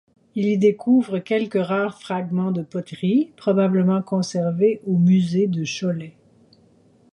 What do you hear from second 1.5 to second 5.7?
rares fragments de poteries, probablement conservés au musée de